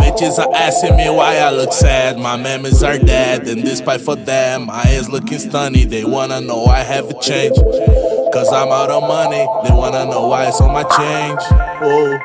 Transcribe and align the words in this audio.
Bitches 0.00 0.38
are 0.38 0.52
asking 0.52 0.96
me 0.96 1.08
why 1.08 1.36
I 1.36 1.50
look 1.50 1.72
sad. 1.72 2.18
My 2.18 2.36
memories 2.36 2.82
are 2.82 2.98
dead, 2.98 3.46
and 3.46 3.62
despite 3.62 4.00
for 4.00 4.16
them, 4.16 4.66
my 4.66 4.74
eyes 4.74 5.08
looking 5.08 5.38
stunning. 5.38 5.88
They 5.88 6.04
wanna 6.04 6.40
know 6.40 6.64
I 6.64 6.80
haven't 6.80 7.22
changed. 7.22 7.60
Cause 8.32 8.52
I'm 8.52 8.68
out 8.68 8.90
of 8.90 9.02
money. 9.02 9.46
They 9.64 9.74
wanna 9.74 10.04
know 10.04 10.28
why 10.28 10.48
it's 10.48 10.60
on 10.60 10.72
my 10.72 10.82
change. 10.82 11.40
Oh, 11.80 12.18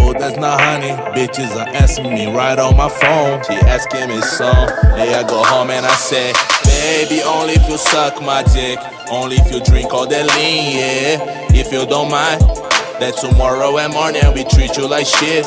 oh, 0.00 0.12
that's 0.12 0.36
not 0.36 0.60
honey. 0.60 0.90
Bitches 1.14 1.54
are 1.54 1.68
asking 1.68 2.12
me 2.12 2.26
right 2.26 2.58
on 2.58 2.76
my 2.76 2.88
phone. 2.88 3.42
She 3.44 3.54
asking 3.66 4.08
me 4.08 4.20
some. 4.20 4.68
Hey, 4.96 5.14
I 5.14 5.22
go 5.22 5.44
home 5.44 5.70
and 5.70 5.86
I 5.86 5.94
say, 5.94 6.32
Baby, 6.64 7.22
only 7.22 7.54
if 7.54 7.68
you 7.68 7.78
suck 7.78 8.20
my 8.20 8.42
dick. 8.42 8.78
Only 9.10 9.36
if 9.36 9.52
you 9.52 9.60
drink 9.62 9.92
all 9.92 10.08
that 10.08 10.26
lean, 10.34 10.76
yeah. 10.76 11.46
If 11.50 11.72
you 11.72 11.86
don't 11.86 12.10
mind, 12.10 12.40
that 13.00 13.16
tomorrow 13.16 13.78
and 13.78 13.92
morning 13.92 14.22
we 14.34 14.44
treat 14.44 14.76
you 14.76 14.88
like 14.88 15.06
shit. 15.06 15.44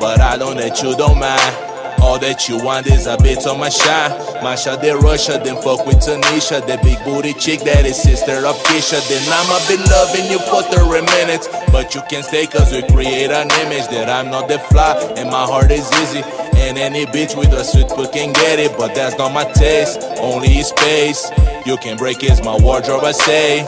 But 0.00 0.20
I 0.20 0.36
don't 0.38 0.56
that 0.56 0.82
you 0.82 0.96
don't 0.96 1.18
mind. 1.18 1.65
All 2.02 2.18
that 2.18 2.48
you 2.48 2.56
want 2.62 2.86
is 2.86 3.06
a 3.06 3.16
bit 3.16 3.46
of 3.46 3.58
my 3.58 3.68
shine. 3.68 4.10
Masha 4.42 4.78
de 4.80 4.96
Russia, 4.96 5.40
then 5.42 5.56
fuck 5.62 5.86
with 5.86 5.98
Tanisha. 5.98 6.64
The 6.66 6.78
big 6.82 6.98
booty 7.04 7.32
chick 7.34 7.60
that 7.60 7.84
is 7.84 8.00
sister 8.00 8.46
of 8.46 8.56
Kisha. 8.64 9.00
Then 9.08 9.22
I'ma 9.28 9.58
be 9.68 9.76
loving 9.90 10.30
you 10.30 10.38
for 10.46 10.62
30 10.62 11.04
minutes. 11.18 11.48
But 11.72 11.94
you 11.94 12.02
can 12.08 12.22
stay 12.22 12.46
cause 12.46 12.72
we 12.72 12.82
create 12.92 13.30
an 13.30 13.50
image 13.66 13.88
that 13.88 14.08
I'm 14.08 14.30
not 14.30 14.48
the 14.48 14.58
fly. 14.58 14.94
And 15.16 15.30
my 15.30 15.44
heart 15.44 15.70
is 15.70 15.90
easy. 16.02 16.22
And 16.56 16.78
any 16.78 17.06
bitch 17.06 17.36
with 17.36 17.52
a 17.52 17.64
sweet 17.64 17.88
foot 17.90 18.12
can 18.12 18.32
get 18.32 18.58
it. 18.58 18.76
But 18.78 18.94
that's 18.94 19.16
not 19.18 19.32
my 19.32 19.44
taste. 19.52 20.00
Only 20.18 20.62
space. 20.62 21.30
You 21.66 21.76
can 21.78 21.96
break 21.96 22.22
is 22.22 22.42
my 22.42 22.56
wardrobe, 22.56 23.04
I 23.04 23.12
say. 23.12 23.60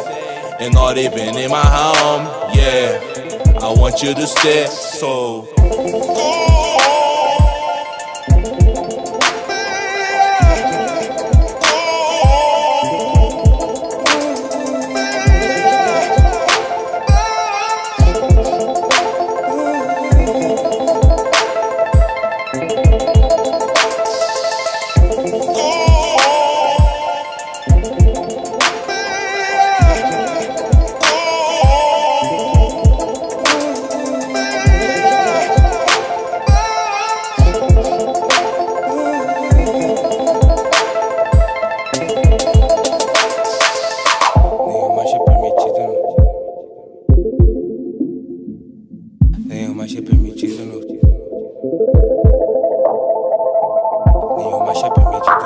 And 0.60 0.74
not 0.74 0.98
even 0.98 1.36
in 1.36 1.50
my 1.50 1.64
home. 1.64 2.26
Yeah. 2.54 3.00
I 3.60 3.72
want 3.72 4.02
you 4.02 4.14
to 4.14 4.26
stay. 4.26 4.66
So. 4.66 6.47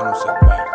Permitido 0.02 0.04
no 0.04 0.16
seu 0.16 0.34
quarto. 0.34 0.72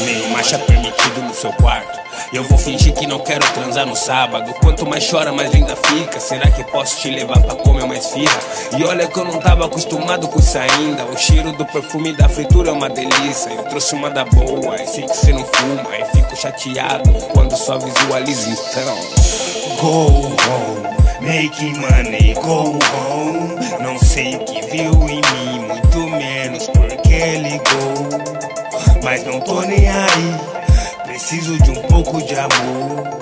Nenhuma 0.00 0.40
é 0.40 0.58
permitido 0.58 1.22
no 1.22 1.34
seu 1.34 1.52
quarto. 1.54 2.00
Eu 2.32 2.44
vou 2.44 2.56
fingir 2.56 2.94
que 2.94 3.06
não 3.06 3.18
quero 3.18 3.44
transar 3.52 3.84
no 3.86 3.96
sábado. 3.96 4.54
Quanto 4.60 4.86
mais 4.86 5.08
chora, 5.10 5.32
mais 5.32 5.50
linda 5.52 5.74
fica. 5.74 6.20
Será 6.20 6.48
que 6.48 6.62
posso 6.64 7.00
te 7.00 7.10
levar 7.10 7.40
pra 7.40 7.56
comer 7.56 7.84
mais 7.86 8.06
firra? 8.06 8.38
E 8.78 8.84
olha 8.84 9.08
que 9.08 9.18
eu 9.18 9.24
não 9.24 9.40
tava 9.40 9.66
acostumado 9.66 10.28
com 10.28 10.38
isso 10.38 10.56
ainda. 10.56 11.04
O 11.06 11.18
cheiro 11.18 11.52
do 11.52 11.66
perfume 11.66 12.12
da 12.12 12.28
fritura 12.28 12.70
é 12.70 12.72
uma 12.72 12.88
delícia. 12.88 13.50
Eu 13.50 13.64
trouxe 13.64 13.94
uma 13.94 14.10
da 14.10 14.24
boa, 14.24 14.80
e 14.80 14.86
sei 14.86 15.04
que 15.04 15.16
você 15.16 15.32
não 15.32 15.44
fuma. 15.44 15.96
E 15.98 16.04
fico 16.16 16.36
chateado 16.36 17.12
quando 17.32 17.56
só 17.56 17.78
visualizo 17.78 18.50
então. 18.50 18.96
Go 19.80 20.06
home, 20.06 20.99
making 21.20 21.78
money, 21.80 22.34
go 22.34 22.78
home. 22.94 23.58
Não 23.82 23.98
sei 23.98 24.36
o 24.36 24.40
que 24.40 24.62
viu 24.62 24.92
em 25.08 25.20
mim, 25.20 25.66
muito 25.66 25.98
menos 26.08 26.68
porque 26.68 27.36
ligou. 27.38 29.02
Mas 29.02 29.24
não 29.24 29.40
tô 29.40 29.62
nem 29.62 29.88
aí. 29.88 30.40
Preciso 31.04 31.56
de 31.62 31.70
um 31.70 31.82
pouco 31.82 32.22
de 32.22 32.34
amor. 32.34 33.20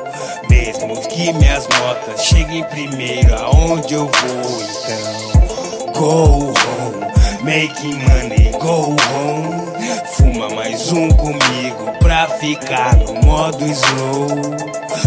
Mesmo 0.49 1.01
que 1.09 1.33
minhas 1.33 1.67
notas 1.69 2.25
cheguem 2.25 2.65
primeiro 2.65 3.35
aonde 3.35 3.95
eu 3.95 4.07
vou, 4.07 4.63
então. 4.63 5.93
Go 5.93 6.53
home, 6.53 7.07
making 7.43 7.99
money, 7.99 8.51
go 8.53 8.95
home. 8.95 9.69
Fuma 10.13 10.49
mais 10.51 10.93
um 10.93 11.09
comigo 11.11 11.93
pra 11.99 12.27
ficar 12.29 12.97
no 12.97 13.15
modo 13.15 13.65
slow. 13.65 14.29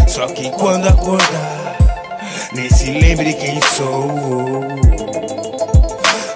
Só 0.06 0.26
que 0.26 0.50
quando 0.50 0.88
acordar, 0.88 1.61
nem 2.54 2.68
se 2.70 2.90
lembre 2.90 3.32
quem 3.34 3.60
sou. 3.62 4.08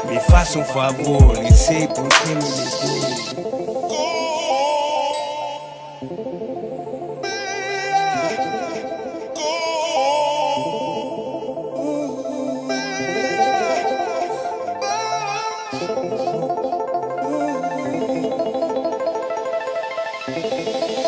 Me 0.08 0.20
faça 0.30 0.58
um 0.58 0.64
favor, 0.64 1.36
nem 1.38 1.52
sei 1.52 1.86
por 1.88 2.08
que 2.08 2.34
me 2.34 2.42
ligou. 2.42 3.06
Thank 20.26 21.05